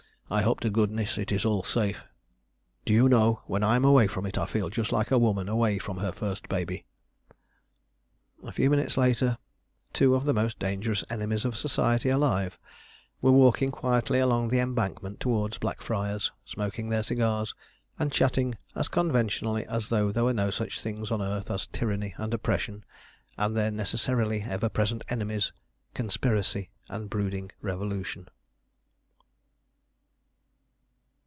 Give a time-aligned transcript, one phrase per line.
[0.33, 2.05] I hope to goodness it is all safe!
[2.85, 5.49] Do you know, when I am away from it I feel just like a woman
[5.49, 6.85] away from her first baby."
[8.41, 9.37] A few minutes later
[9.91, 12.57] two of the most dangerous enemies of Society alive
[13.21, 17.53] were walking quietly along the Embankment towards Blackfriars, smoking their cigars
[17.99, 22.13] and chatting as conventionally as though there were no such things on earth as tyranny
[22.15, 22.85] and oppression,
[23.37, 25.51] and their necessarily ever present enemies
[25.93, 28.29] conspiracy and brooding revolution.